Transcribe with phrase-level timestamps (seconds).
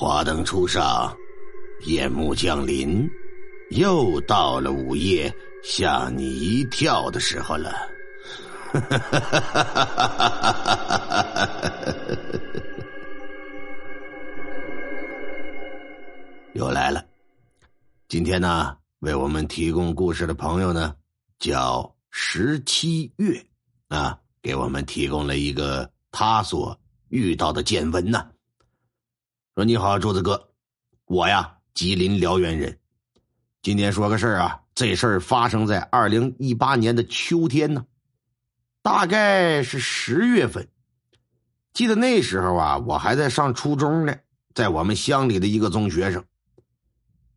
[0.00, 1.12] 华灯初上，
[1.80, 3.10] 夜幕降临，
[3.70, 7.72] 又到了午夜吓你一跳的时候了。
[16.54, 17.04] 又来了，
[18.06, 20.94] 今天呢，为我们提供故事的朋友呢，
[21.40, 23.44] 叫十七月
[23.88, 26.78] 啊，给我们提供了一个他所
[27.08, 28.30] 遇到的见闻呢。
[29.58, 30.50] 说你好，柱子哥，
[31.06, 32.78] 我呀，吉林辽源人。
[33.60, 37.84] 今天说个事儿啊，这事儿发生在二零一八年的秋天呢，
[38.82, 40.68] 大概是十月份。
[41.72, 44.14] 记得那时候啊，我还在上初中呢，
[44.54, 46.24] 在我们乡里的一个中学生。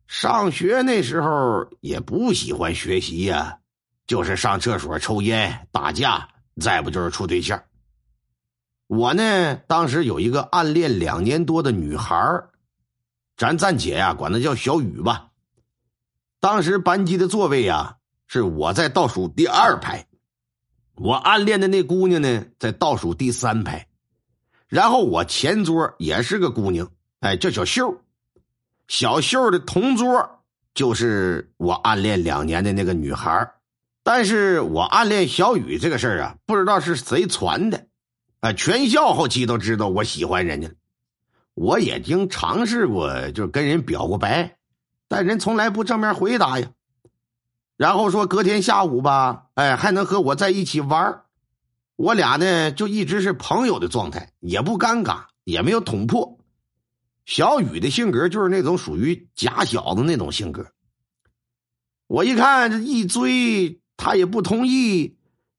[0.06, 3.58] 上学那时候也不喜欢学习呀，
[4.06, 6.28] 就是上厕所抽烟、打架，
[6.60, 7.60] 再不就是处对象。
[8.94, 12.14] 我呢，当时有一个暗恋两年多的女孩
[13.38, 15.28] 咱暂且呀管她叫小雨吧。
[16.40, 20.06] 当时班级的座位呀是我在倒数第二排，
[20.94, 23.88] 我暗恋的那姑娘呢在倒数第三排，
[24.68, 26.86] 然后我前桌也是个姑娘，
[27.20, 27.98] 哎，叫小秀。
[28.88, 30.42] 小秀的同桌
[30.74, 33.54] 就是我暗恋两年的那个女孩
[34.02, 37.86] 但是我暗恋小雨这个事儿啊，不知道是谁传的。
[38.42, 38.52] 啊！
[38.52, 40.72] 全校后期都知道我喜欢人家，
[41.54, 44.56] 我也经尝试过，就跟人表过白，
[45.06, 46.72] 但人从来不正面回答呀。
[47.76, 51.22] 然后说隔天下午吧，哎，还能和我在一起玩
[51.94, 56.36] 我俩呢就一直是朋友的状态，也不尴尬，也没有捅破。
[57.24, 60.66] 小雨的性格就是那种属于假小子那种性格。
[62.08, 65.16] 我一看这一追，他也不同意，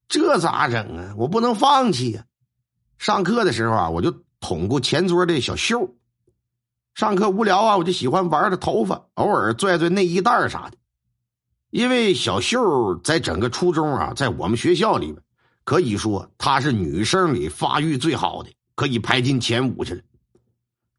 [0.09, 1.15] 这咋整啊？
[1.17, 2.25] 我不能放弃呀。
[3.03, 5.93] 上课的时候啊，我就捅过前桌的小秀。
[6.95, 10.77] 上课无聊啊，我就喜欢玩着头发，偶尔拽拽内衣带啥的。
[11.69, 15.17] 因为小秀在整个初中啊，在我们学校里面，
[15.66, 20.01] 可以说她是女生里发育最好的，可以排进前五去了。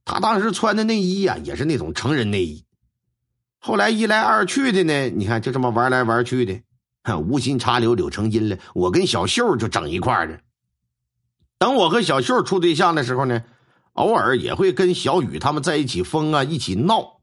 [0.05, 2.67] 她当时穿的内衣啊，也是那种成人内衣。
[3.59, 6.61] 后来一来二去的呢，你看就这么玩来玩去的，
[7.19, 8.59] 无心插柳柳成荫了。
[8.75, 10.39] 我跟小秀就整一块儿的。
[11.65, 13.43] 等我和小秀处对象的时候呢，
[13.95, 17.23] 偶尔也会跟小雨他们在一起疯啊，一起闹。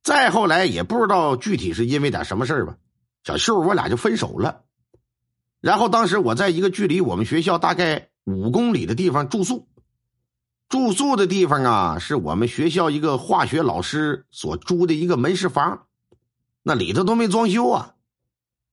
[0.00, 2.76] 再后来也不知道具体是因为点什么事吧，
[3.24, 4.60] 小秀我俩就分手了。
[5.60, 9.66] 然后当时我在一个距离我们学校大概五公里的地方住宿，
[10.68, 15.86] 住宿的地方啊是我们学校一个化学老师所租的一个门市房，
[16.62, 17.96] 那里头都没装修啊。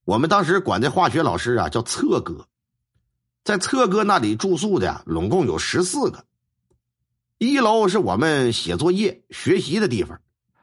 [0.03, 2.45] 我们当时管这化学老师啊叫策哥。
[3.45, 6.25] 在策哥那里住宿的呀，拢共有十四个。
[7.37, 10.19] 一楼是我们写作业、学习的地方，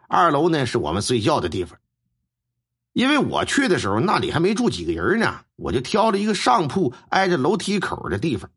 [0.08, 1.78] 二楼呢是我们睡觉的地方。
[2.92, 8.50] 因为我去的时候那里还没住几个人呢，我就挑了一个上铺挨着楼梯口的地方，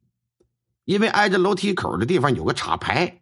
[0.86, 3.22] 因为挨着楼梯口的地方有个插排。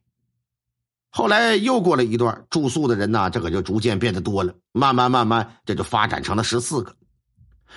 [1.09, 6.95] 后来又过了一段，住宿的人呢，这可就逐渐变得多了，慢慢慢慢这就发展成了十四个。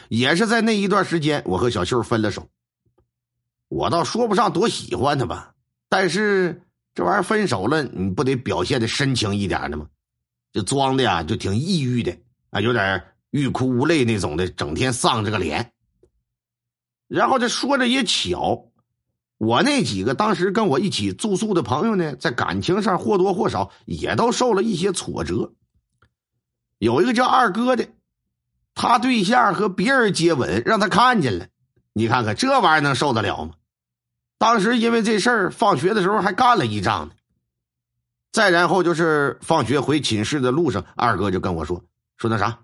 [0.08, 2.48] 也是在那一段时间，我和小秀分了手。
[3.68, 5.54] 我倒说不上多喜欢他吧，
[5.88, 6.62] 但是
[6.94, 9.86] 这玩意儿分手了，你不得表现的深情一点的吗？
[10.52, 12.16] 就装的呀，就挺抑郁的
[12.50, 15.72] 啊，有点欲哭无泪那种的，整天丧着个脸。
[17.08, 18.70] 然后这说着也巧，
[19.36, 25.52] 我那几个当时跟我一起住宿的朋友呢，在感情上或多或少也都受了一些挫折。
[26.78, 27.88] 有一个叫二哥的，
[28.74, 31.48] 他对象和别人接吻，让他看见了。
[31.98, 33.54] 你看看这玩意儿能受得了吗？
[34.36, 37.14] 当时因为这事儿，放学的时候还干了一仗呢。
[38.32, 41.82] 再然后就是放学回寝室的路上，二哥就跟我说
[42.18, 42.58] ：“说那啥，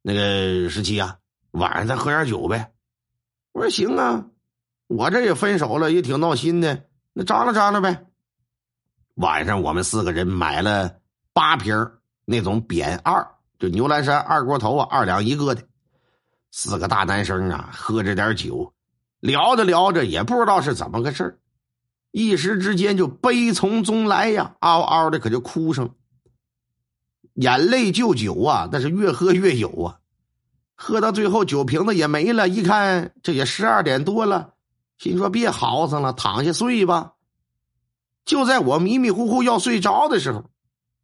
[0.00, 1.18] 那个十七啊，
[1.50, 2.72] 晚上再喝点酒呗。”
[3.52, 4.24] 我说：“行啊，
[4.86, 8.06] 我这也分手了，也挺闹心的，那张罗张罗呗。”
[9.16, 10.96] 晚上我们四个人买了
[11.34, 11.74] 八瓶
[12.24, 13.28] 那种扁二，
[13.58, 15.67] 就牛栏山二锅头啊，二两一个的。
[16.50, 18.72] 四个大男生啊，喝着点酒，
[19.20, 21.38] 聊着聊着，也不知道是怎么个事儿，
[22.10, 25.92] 一时之间就悲从中来呀，嗷嗷的可就哭上了。
[27.34, 30.00] 眼泪就酒啊，那是越喝越有啊，
[30.74, 34.54] 喝到最后酒瓶子也没了，一看这也十二点多了，
[34.96, 37.12] 心说别嚎上了，躺下睡吧。
[38.24, 40.50] 就在我迷迷糊糊要睡着的时候，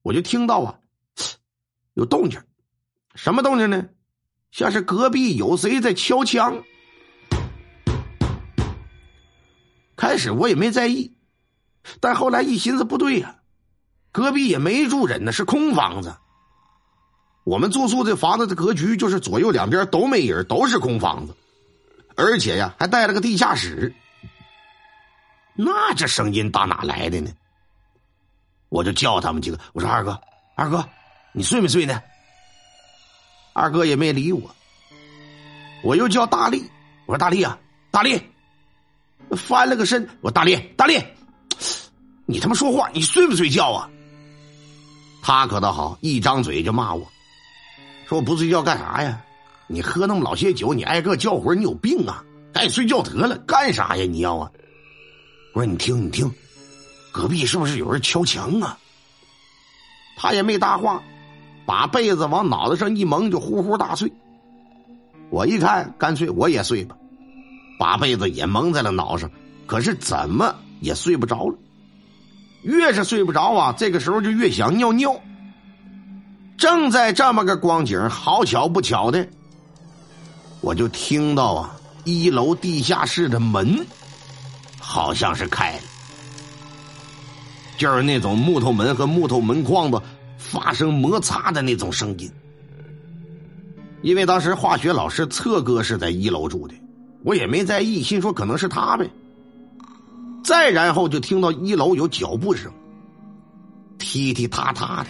[0.02, 0.78] 我就听到啊，
[1.94, 2.40] 有动静，
[3.14, 3.86] 什么动静呢？
[4.54, 6.62] 像是隔壁有谁在敲墙。
[9.96, 11.16] 开始我也没在意，
[11.98, 13.38] 但后来一寻思不对呀，
[14.12, 16.14] 隔壁也没住人呢，是空房子。
[17.42, 21.34] 我们住宿这房子的格局就是左右两边都没人，都是空房子，
[22.14, 23.92] 而且呀还带了个地下室。
[25.54, 27.28] 那这声音打哪来的呢？
[28.68, 30.20] 我就叫他们几个，我说二哥，
[30.54, 30.88] 二哥，
[31.32, 32.00] 你睡没睡呢？
[33.54, 34.54] 二哥也没理我。
[35.82, 36.62] 我又叫大力，
[37.06, 37.58] 我说大力啊，
[37.90, 38.20] 大力，
[39.30, 41.02] 翻了个身，我说大力，大力，
[42.26, 43.88] 你他妈说话，你睡不睡觉啊？
[45.22, 47.10] 他可倒好，一张嘴就骂我。
[48.06, 49.22] 说我不睡觉干啥呀？
[49.66, 52.22] 你喝那么老些酒，你挨个叫魂，你有病啊！
[52.52, 54.04] 赶紧睡觉得了，干啥呀？
[54.04, 54.50] 你要啊？
[55.54, 56.30] 我说你听，你听，
[57.12, 58.78] 隔壁是不是有人敲墙啊？
[60.16, 61.02] 他也没搭话，
[61.66, 64.12] 把被子往脑袋上一蒙，就呼呼大睡。
[65.30, 66.96] 我一看，干脆我也睡吧，
[67.78, 69.30] 把被子也蒙在了脑上，
[69.66, 71.56] 可是怎么也睡不着了。
[72.62, 75.20] 越是睡不着啊，这个时候就越想尿尿。
[76.56, 79.26] 正在这么个光景，好巧不巧的，
[80.60, 83.84] 我就听到啊，一楼地下室的门
[84.78, 85.82] 好像是开了，
[87.76, 90.00] 就是那种木头门和木头门框子
[90.54, 92.30] 发生摩擦的那种声音。
[94.02, 96.74] 因为当时化学老师策哥是在一楼住的，
[97.24, 99.10] 我也没在意，心说可能是他呗。
[100.44, 102.70] 再然后就听到一楼有脚步声，
[103.98, 105.08] 踢踢踏踏的。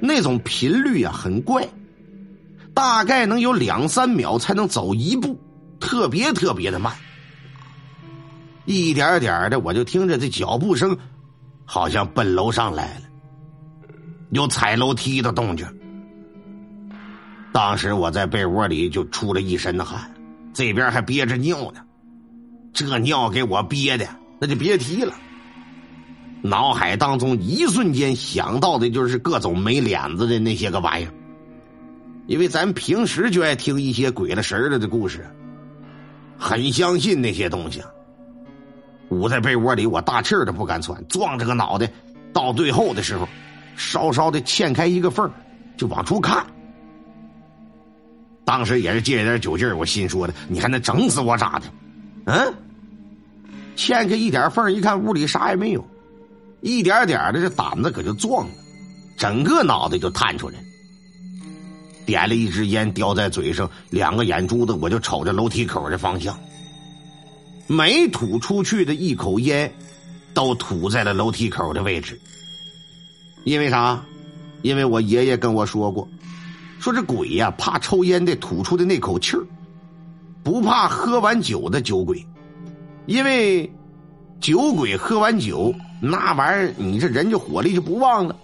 [0.00, 1.66] 那种频率啊很怪，
[2.74, 5.40] 大概能有两三秒才能走一步，
[5.80, 6.92] 特别特别的慢。
[8.66, 10.98] 一点点的，我就听着这脚步声，
[11.64, 13.03] 好像奔楼上来了，
[14.34, 15.64] 有踩楼梯的动静。
[17.52, 20.12] 当时我在被窝里就出了一身的汗，
[20.52, 21.80] 这边还憋着尿呢，
[22.72, 24.04] 这尿给我憋的
[24.40, 25.14] 那就别提了。
[26.42, 31.14] 脑海当中一瞬间想到的就是各种没脸子的那些个玩意儿，
[32.26, 35.24] 因为咱平时就爱听一些鬼了神了的故事，
[36.36, 37.80] 很相信那些东西。
[39.10, 41.88] 捂在被窝里，我大气儿都不敢喘，撞着个脑袋，
[42.32, 43.28] 到最后的时候，
[43.76, 45.30] 稍稍的嵌开一个缝
[45.76, 46.44] 就往出看。
[48.44, 51.66] 当时也是借着点酒劲儿，我心说的，你还能整死我咋的？
[52.26, 52.54] 嗯，
[53.76, 55.84] 嵌开一点缝一看屋里啥也没有。
[56.60, 58.52] 一点点的，这胆子可就壮了，
[59.18, 60.56] 整个脑袋就探出来。
[62.06, 66.38] 点了一支烟，叼在嘴上，两个眼珠子我就瞅着楼梯口的方向。
[67.66, 69.72] 每吐出去的一口烟，
[70.34, 72.20] 都吐在了楼梯口的位置。
[73.44, 74.02] 因为啥？
[74.62, 76.08] 因为我爷爷跟我说过，
[76.80, 79.44] 说这鬼呀怕抽烟的吐出的那口气儿，
[80.42, 82.26] 不怕喝完酒的酒鬼，
[83.04, 83.70] 因为
[84.40, 85.74] 酒鬼喝完酒。
[86.00, 88.36] 那玩意儿，你这人就火力就不旺了。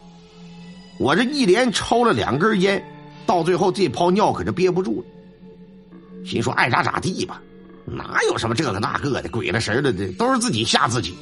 [0.98, 2.82] 我这一连抽了两根烟，
[3.26, 6.26] 到最后这泡尿可就憋不住了。
[6.26, 7.40] 心说爱咋咋地吧，
[7.84, 11.14] 哪有什么这个那个的鬼了神了的，都是自己吓自己。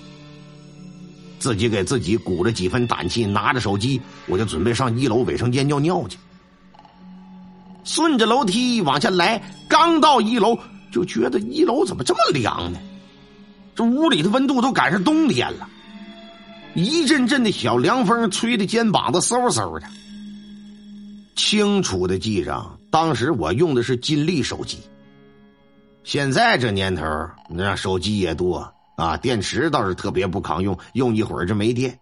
[1.38, 6.18] 自己给自己鼓了几分胆气，拿着手机，我就准备上一楼卫生间尿尿去。
[7.84, 10.58] 顺着楼梯往下来，刚到一楼，
[10.92, 12.78] 就觉得一楼怎么这么凉呢？
[13.74, 15.68] 这屋里的温度都赶上冬天了。
[16.74, 19.86] 一阵阵的小凉风吹的肩膀子嗖嗖的，
[21.34, 24.78] 清楚的记着，当时我用的是金立手机。
[26.04, 27.04] 现在这年头，
[27.48, 31.98] 那手机也多啊，电池倒是特别不抗用，用一会儿就没电。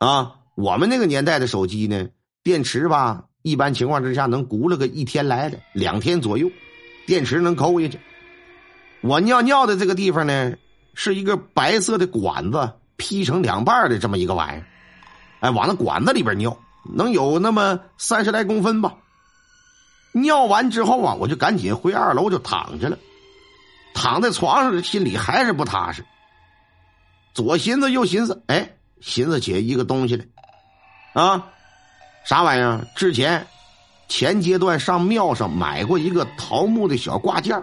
[0.00, 2.08] 啊，我们那个年代的手机呢，
[2.42, 6.50] 电池吧，一般情况之下能鼓了个一天来的，两天左右，
[7.06, 8.00] 电池能抠下去。
[9.00, 10.54] 我尿尿的这个地方呢，
[10.94, 12.72] 是一个白色的管子。
[12.96, 14.66] 劈成两半的这么一个玩意儿，
[15.40, 18.94] 哎，往那管子里边尿，能有那么三十来公分吧。
[20.12, 22.98] 尿完之后啊，我就赶紧回二楼就躺下了。
[23.94, 26.04] 躺在床上的，心里还是不踏实。
[27.32, 30.24] 左寻思右寻思，哎，寻思起一个东西来，
[31.22, 31.46] 啊，
[32.24, 32.84] 啥玩意儿？
[32.96, 33.46] 之前
[34.08, 37.62] 前阶段上庙上买过一个桃木的小挂件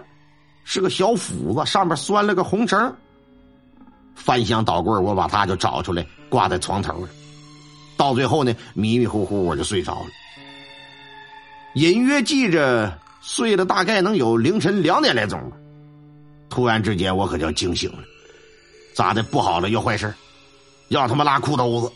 [0.64, 2.96] 是个小斧子，上面拴了个红绳。
[4.14, 7.08] 翻箱倒柜我把它就找出来挂在床头了。
[7.96, 10.06] 到最后呢，迷迷糊糊我就睡着了。
[11.74, 15.56] 隐约记着睡了大概能有凌晨两点来钟吧。
[16.48, 17.98] 突然之间，我可就惊醒了。
[18.94, 19.22] 咋的？
[19.22, 20.12] 不好了，要坏事
[20.88, 21.92] 要他妈拉裤兜子。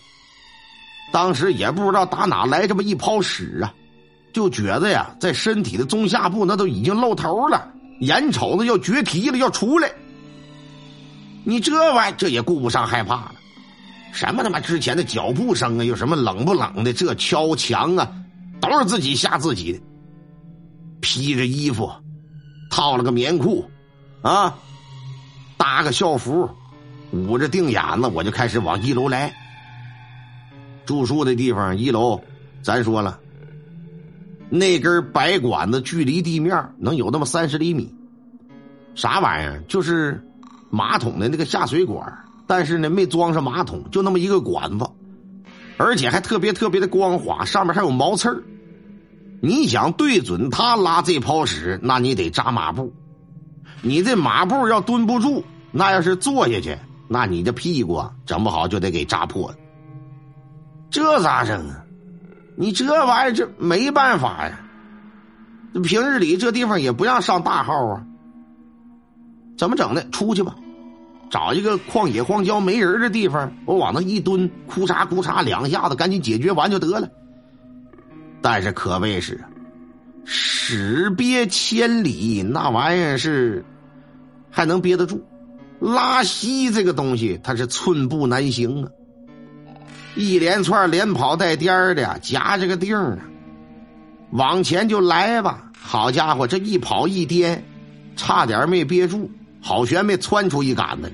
[1.13, 3.75] 当时也不知道打哪来这么一泡屎啊，
[4.33, 9.91] 就觉得呀，在身体的中下部那都已经露头了，眼瞅着要决堤了，要出来。
[11.45, 13.35] 你这玩意这也顾不上害怕了，
[14.13, 18.11] 什么他妈之前的脚步声啊，有什么冷不冷的，这敲墙啊，
[18.61, 19.81] 都是自己吓自己的。
[21.01, 21.91] 披着衣服，
[22.71, 23.69] 套了个棉裤，
[24.23, 24.57] 啊，
[25.57, 26.49] 搭个校服，
[27.11, 29.35] 捂着腚眼子，我就开始往一楼来。
[30.87, 32.23] 住宿的地方一楼，
[32.63, 33.19] 咱说了，
[34.49, 37.93] 那根白管子距离地面能有那么三十厘米。
[38.95, 39.63] 啥玩意儿？
[39.69, 40.23] 就是
[40.71, 44.87] 马桶的那个下水管，但是呢没装上马桶，就那么一个管子，
[45.79, 48.43] 而且还特别特别的光滑，上面还有毛刺儿。
[49.41, 52.93] 你想对准他拉这泡屎，那你得扎马步。
[53.83, 59.57] 你这马步要蹲不住，那要是坐下去，那你的屁股，整不好就得给扎破了。
[60.89, 61.85] 这咋整啊？
[62.55, 64.61] 你这玩意儿这没办法呀。
[65.83, 68.05] 平日里这地方也不让上大号啊。
[69.57, 70.09] 怎么整的？
[70.11, 70.55] 出去吧，
[71.31, 77.09] 找一个旷野荒郊没人的地方，我往那一蹲，哭嚓哭嚓两下子，赶紧解决完就得了。
[78.41, 79.43] 但是可谓是，
[80.73, 83.63] 只憋千里，那玩意儿是
[84.51, 85.19] 还能憋得住；
[85.79, 88.89] 拉稀这个东西，它是寸步难行啊！
[90.17, 93.19] 一连串连跑带颠的，夹着个腚啊，
[94.31, 95.71] 往前就来吧！
[95.79, 97.63] 好家伙，这一跑一颠，
[98.17, 101.13] 差点没憋住，好悬没窜出一杆子来。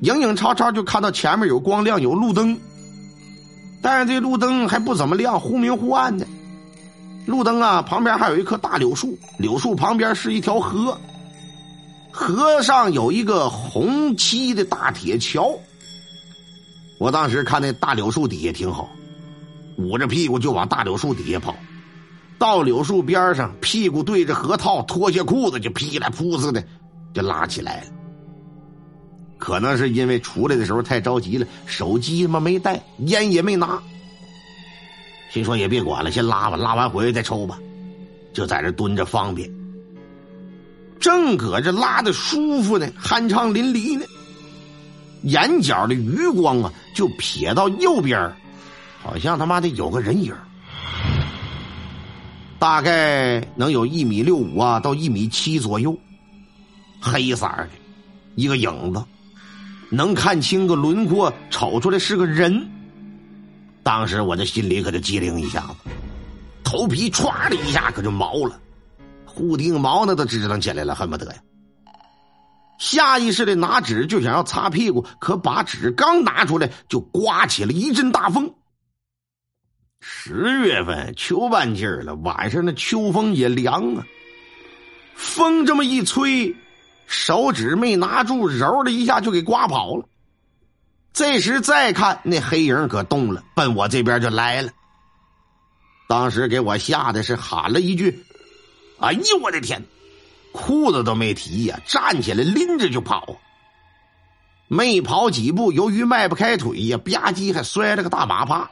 [0.00, 2.58] 影影绰绰就看到前面有光亮，有路灯。
[3.80, 6.26] 但是这路灯还不怎么亮，忽明忽暗的。
[7.26, 10.98] 路灯啊，旁边还有一棵大柳树，柳树旁边是一条河，
[12.10, 15.58] 河上有一个红漆的大铁桥。
[16.98, 18.90] 我当时看那大柳树底下挺好，
[19.76, 21.54] 捂着屁股就往大柳树底下跑。
[22.38, 26.62] 到柳树边上，屁股对着河套，脱下裤子就噼里扑似的
[27.14, 27.86] 就拉起来了。
[29.38, 33.80] 可能是因为出来的时候太着急了，手机他妈没带，烟也没拿。
[35.32, 37.58] 心说也别管了，先拉吧，拉完回来再抽吧。
[38.34, 39.50] 就在这蹲着方便。
[41.00, 44.04] 正搁这拉的舒服呢，酣畅淋漓呢，
[45.22, 48.30] 眼角的余光啊，就瞥到右边
[49.02, 50.34] 好像他妈的有个人影
[52.58, 55.98] 大概能有一米六五啊，到一米七左右，
[57.00, 57.68] 黑色的，
[58.34, 59.02] 一个影子。
[59.90, 62.68] 能看清个轮廓，瞅出来是个人。
[63.82, 65.90] 当时我这心里可就机灵一下子，
[66.62, 68.60] 头皮歘的一下可就毛了，
[69.24, 71.38] 护丁毛那都支棱起来了，恨不得呀。
[72.78, 78.54] 下意识的拿纸就想要擦屁股，可把纸刚拿出来，就刮起了一阵大风。
[80.00, 84.04] 十月份秋半季了，晚上那秋风也凉啊，
[85.14, 86.54] 风这么一吹。
[87.06, 90.08] 手指没拿住，揉的一下就给刮跑了。
[91.12, 94.70] 这时再看，那黑影可动了，奔我这边就来了。
[96.08, 98.24] 当时给我吓得是喊了一句
[99.00, 99.82] ：“哎呦我的天！”
[100.52, 103.38] 裤子都没提呀，站起来拎着就跑。
[104.68, 108.70] 没跑几步，由于迈不开腿呀，吧唧还摔了个大马趴。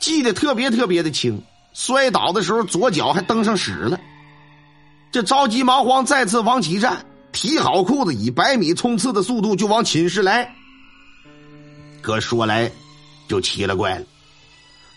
[0.00, 1.42] 记得特别特别的清，
[1.72, 3.98] 摔倒的时候左脚还蹬上屎了。
[5.12, 10.52] 这着急忙慌，再次往起站，提好裤子，以百米冲刺的速度就往寝室来。
[12.04, 12.70] 可说来，
[13.26, 14.04] 就奇了怪了，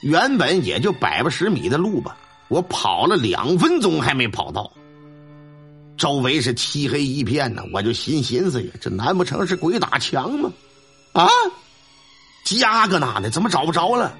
[0.02, 2.18] 原本也就百八十米的路吧，
[2.50, 4.70] 我跑了两分钟还没跑到。
[5.96, 10.52] 周围是漆黑一片呢，我就心寻思呀，这难不成是鬼打墙吗？
[11.14, 11.30] 啊，
[12.44, 13.30] 家搁哪呢？
[13.30, 14.14] 怎么找不着了？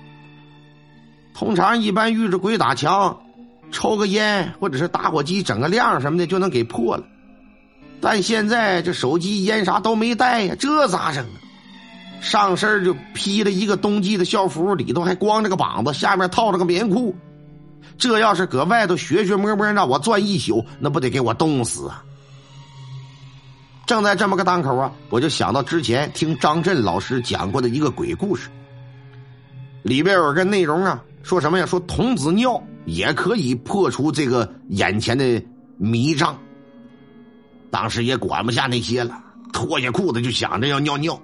[1.34, 3.20] 通常一般遇着鬼打墙。
[3.70, 7.04] 抽个烟，或者是打火机整个亮什么的，就能给破了。
[8.00, 11.38] 但现在这手机、烟啥都没带呀，这咋整啊？
[12.22, 17.16] 上身就披了一个冬季的校服，里头还光着个膀子，下面套着个棉裤。
[17.98, 22.04] 这要是搁外头学学摸摸，让我转一宿，那不得给我冻死啊！
[23.86, 28.50] 正在这么个当口啊，我就想到之前听张震老师讲过的一个鬼故事，
[29.84, 31.66] 里边有个内容啊，说什么呀？
[31.66, 32.62] 说童子尿。
[32.88, 35.44] 也可以破除这个眼前的
[35.76, 36.38] 迷障。
[37.70, 39.22] 当时也管不下那些了，
[39.52, 41.22] 脱下裤子就想着要尿尿，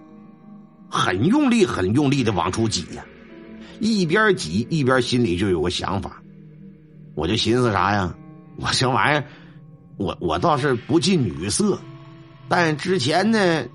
[0.93, 3.03] 很用力、很用力的往出挤呀。
[3.79, 6.21] 一边挤一边心里就有个想法，
[7.15, 8.15] 我就寻思啥呀？
[8.57, 9.25] 我这玩意儿，
[9.97, 11.79] 我我倒是不近女色，
[12.47, 13.65] 但之前呢，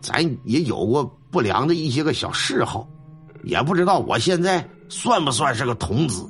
[0.00, 2.88] 咱也有过不良的一些个小嗜好，
[3.42, 6.26] 也不知道我现在算不算是个童子。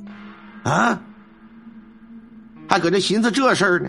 [0.64, 1.00] 啊，
[2.69, 3.88] 还搁这寻思这事儿呢。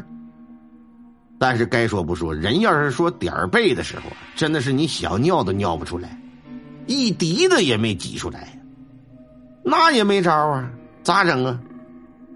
[1.40, 4.04] 但是该说不说，人要是说点儿背的时候，
[4.36, 6.16] 真的是你想尿都尿不出来。
[6.88, 8.60] 一滴的也没挤出来。
[9.64, 10.70] 那也没招啊，
[11.04, 11.60] 咋整啊？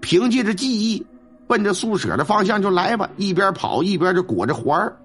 [0.00, 1.06] 凭借着记忆，
[1.46, 4.96] 奔着宿舍的方向就来吧，一边跑一边就裹着环儿。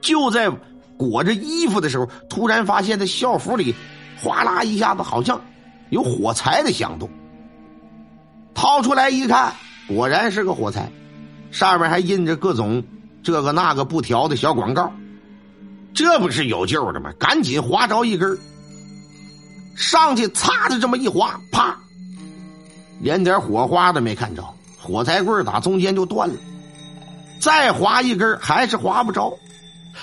[0.00, 0.50] 就在
[0.96, 3.74] 裹着衣服的时候，突然发现，这校服里
[4.20, 5.40] 哗啦一下子，好像
[5.90, 7.08] 有火柴的响动。
[8.54, 9.52] 掏出来一看，
[9.86, 10.90] 果然是个火柴，
[11.50, 12.82] 上面还印着各种
[13.22, 14.92] 这个那个不调的小广告。
[15.94, 17.12] 这不是有救的吗？
[17.18, 18.36] 赶紧划着一根
[19.76, 21.76] 上去擦的这么一划，啪，
[23.00, 24.44] 连点火花都没看着，
[24.78, 26.34] 火柴棍打中间就断了。
[27.40, 29.32] 再划一根还是划不着。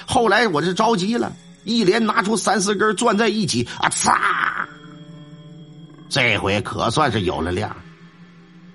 [0.05, 1.31] 后来我是着急了，
[1.65, 4.67] 一连拿出三四根攥在一起，啊擦！
[6.09, 7.75] 这回可算是有了亮。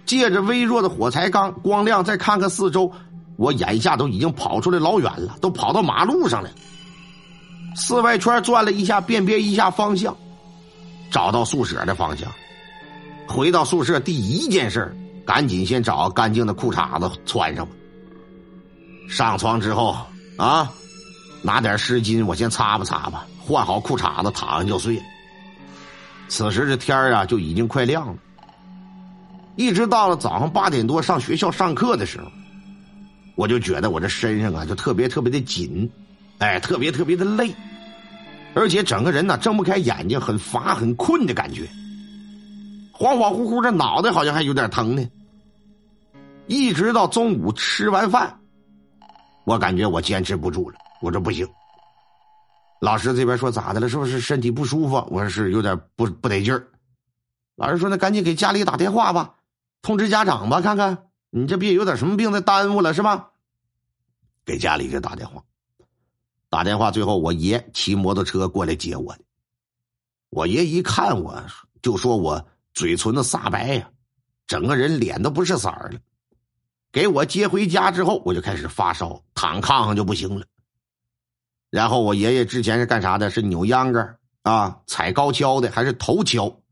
[0.05, 2.91] 借着微弱的火柴缸光亮，再看看四周，
[3.37, 6.51] 我眼下都已经跑出来老远了，都跑到马路上了。
[7.77, 10.17] 四外圈转了一下，辨别一下方向，
[11.11, 12.29] 找到宿舍的方向。
[13.29, 17.73] 回到宿舍，第一件事赶紧先找干净的裤衩子穿上吧。
[19.09, 19.95] 上床之后
[20.39, 20.73] 啊，
[21.43, 25.01] 拿点湿巾，我先擦吧擦吧，换好裤衩子，躺上就睡。
[26.29, 28.15] 此时这天啊，就已经快亮了。
[29.55, 32.27] 一直到了早上八点多上学校上课的时候，
[33.37, 35.91] 我就觉得我这身上啊就特别特别的紧，
[36.39, 37.55] 哎，特别特别的累，
[38.55, 41.63] 而且整个人呢睁不开眼睛，很乏很困的感觉，
[42.93, 45.09] 恍恍惚惚这脑袋好像还有点疼呢。
[46.47, 48.39] 一直到中午吃完饭，
[49.45, 51.49] 我感觉我坚持不住了，我说不行。
[52.81, 53.89] 老师这边说咋的了？
[53.89, 54.97] 是不是身体不舒服？
[55.11, 56.69] 我说是有点不不得劲儿。
[57.57, 59.35] 老师说那赶紧给家里打电话吧。
[59.81, 63.31] 通知家长吧，看看你这别有点什么病，再耽误了是吧？
[64.45, 65.43] 给家里就打电话，
[66.57, 69.15] 打电话，最后我爷骑摩托车过来接我。
[70.31, 71.45] 我爷一看我，
[71.83, 73.91] 就说我嘴唇子煞白呀，
[74.47, 76.01] 整个人脸都不是色儿了。
[76.91, 80.47] 给我接回家之后，我就开始发烧，躺炕上就不行了。
[81.69, 83.29] 然后我爷爷之前是干啥的？
[83.29, 86.63] 是扭秧歌啊，踩高跷的，还是头敲？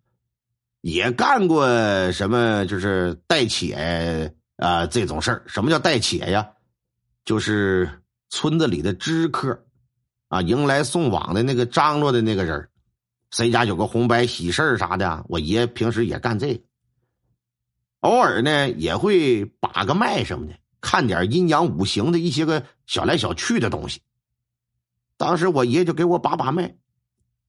[0.80, 1.66] 也干过
[2.10, 5.44] 什么，就是带且啊这种事儿。
[5.46, 6.48] 什么叫带且呀？
[7.26, 9.63] 就是村子里的知客，
[10.34, 12.68] 啊，迎来送往的那个张罗的那个人
[13.30, 16.60] 谁家有个红白喜事啥的，我爷平时也干这个。
[18.00, 24.00] 偶尔呢，也会把个脉什么的，看点阴阳五行的一些个小来小去的东西。
[25.16, 26.74] 当时我爷就给我把把脉。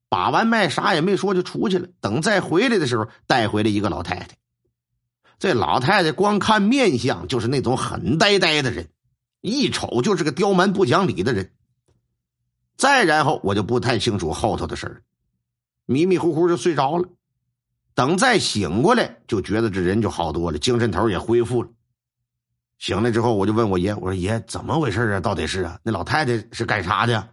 [0.08, 1.90] 把完脉，啥也没说就出去了。
[2.00, 4.28] 等再回来的时候，带回来一个老太太。
[5.40, 8.90] 这老太太光看面相就是那种很呆呆的人，
[9.42, 11.52] 一瞅就是个刁蛮不讲理的人。
[12.78, 15.04] 再然后，我就不太清楚后头的事儿，
[15.86, 17.08] 迷迷糊糊就睡着了。
[17.94, 21.70] 等再醒过来，就觉得这人就好多了，精神头也恢复了。
[22.78, 25.20] 醒来之后，我就问我爷：“我说爷，怎么回事啊？
[25.22, 25.80] 到底是啊？
[25.82, 27.30] 那老太太是干啥的？”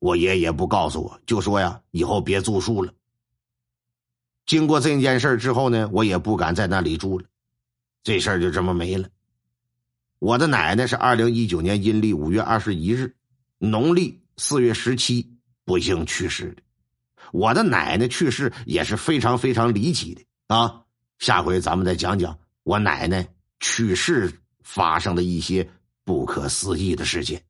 [0.00, 2.92] 我爷也不告诉我，就说呀，以后别住宿了。
[4.46, 7.26] 经过这件事之后呢，我也不敢在那里住了，
[8.02, 9.08] 这事儿就这么没了。
[10.20, 13.14] 我的奶奶是二零一九年阴历五月二十一日，
[13.58, 16.62] 农历四月十七不幸去世的。
[17.32, 20.82] 我的奶奶去世也是非常非常离奇的啊！
[21.18, 23.28] 下回咱们再讲讲我奶奶
[23.60, 25.68] 去世发生的一些
[26.04, 27.40] 不可思议的事情。